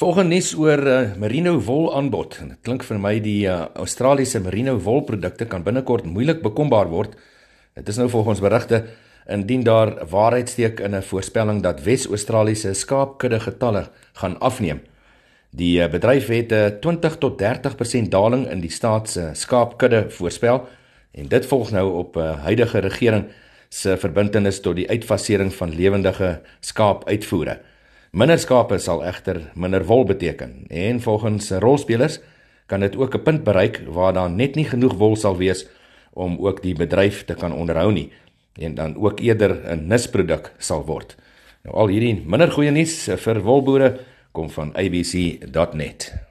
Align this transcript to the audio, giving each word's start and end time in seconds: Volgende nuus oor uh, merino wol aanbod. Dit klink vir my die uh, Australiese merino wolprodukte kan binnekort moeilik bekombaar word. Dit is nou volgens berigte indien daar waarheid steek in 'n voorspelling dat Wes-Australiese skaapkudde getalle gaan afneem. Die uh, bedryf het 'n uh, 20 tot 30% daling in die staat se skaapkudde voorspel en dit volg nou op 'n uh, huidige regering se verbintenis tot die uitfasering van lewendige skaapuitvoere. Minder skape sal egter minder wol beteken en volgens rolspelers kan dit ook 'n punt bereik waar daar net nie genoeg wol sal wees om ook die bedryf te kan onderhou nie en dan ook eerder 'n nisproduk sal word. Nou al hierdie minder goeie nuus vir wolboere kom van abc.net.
Volgende 0.00 0.32
nuus 0.32 0.54
oor 0.56 0.80
uh, 0.88 1.00
merino 1.20 1.50
wol 1.60 1.90
aanbod. 1.92 2.38
Dit 2.40 2.62
klink 2.64 2.86
vir 2.88 2.96
my 3.04 3.10
die 3.20 3.42
uh, 3.44 3.66
Australiese 3.82 4.40
merino 4.40 4.72
wolprodukte 4.80 5.44
kan 5.44 5.60
binnekort 5.66 6.06
moeilik 6.08 6.38
bekombaar 6.40 6.88
word. 6.88 7.18
Dit 7.76 7.90
is 7.92 7.98
nou 8.00 8.06
volgens 8.08 8.40
berigte 8.40 8.78
indien 9.28 9.60
daar 9.66 9.92
waarheid 10.08 10.48
steek 10.48 10.80
in 10.80 10.96
'n 10.96 11.04
voorspelling 11.04 11.60
dat 11.60 11.84
Wes-Australiese 11.84 12.72
skaapkudde 12.72 13.40
getalle 13.44 13.90
gaan 14.16 14.38
afneem. 14.40 14.80
Die 15.50 15.84
uh, 15.84 15.90
bedryf 15.92 16.32
het 16.32 16.50
'n 16.50 16.54
uh, 16.54 16.80
20 16.80 17.18
tot 17.18 17.36
30% 17.42 18.08
daling 18.08 18.48
in 18.48 18.60
die 18.60 18.72
staat 18.72 19.10
se 19.10 19.30
skaapkudde 19.34 20.08
voorspel 20.08 20.64
en 21.12 21.28
dit 21.28 21.46
volg 21.46 21.70
nou 21.70 21.92
op 21.92 22.16
'n 22.16 22.20
uh, 22.20 22.40
huidige 22.48 22.78
regering 22.78 23.28
se 23.68 23.96
verbintenis 23.96 24.60
tot 24.60 24.76
die 24.76 24.88
uitfasering 24.88 25.52
van 25.54 25.74
lewendige 25.74 26.40
skaapuitvoere. 26.60 27.60
Minder 28.10 28.40
skape 28.42 28.74
sal 28.82 29.04
egter 29.06 29.36
minder 29.54 29.84
wol 29.86 30.00
beteken 30.02 30.64
en 30.66 30.96
volgens 31.00 31.50
rolspelers 31.62 32.16
kan 32.66 32.82
dit 32.82 32.96
ook 32.96 33.14
'n 33.14 33.22
punt 33.22 33.44
bereik 33.44 33.82
waar 33.86 34.12
daar 34.12 34.30
net 34.30 34.54
nie 34.54 34.64
genoeg 34.64 34.94
wol 34.98 35.16
sal 35.16 35.36
wees 35.36 35.66
om 36.12 36.38
ook 36.38 36.62
die 36.62 36.74
bedryf 36.74 37.24
te 37.24 37.34
kan 37.34 37.52
onderhou 37.52 37.92
nie 37.92 38.10
en 38.58 38.74
dan 38.74 38.96
ook 38.96 39.20
eerder 39.20 39.62
'n 39.62 39.86
nisproduk 39.86 40.52
sal 40.58 40.84
word. 40.84 41.16
Nou 41.62 41.76
al 41.76 41.86
hierdie 41.86 42.22
minder 42.26 42.50
goeie 42.50 42.70
nuus 42.70 43.08
vir 43.16 43.42
wolboere 43.42 43.98
kom 44.32 44.50
van 44.50 44.74
abc.net. 44.74 46.29